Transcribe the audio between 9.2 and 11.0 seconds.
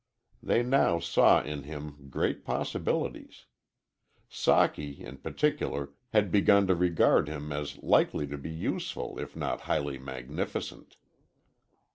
not highly magnificent.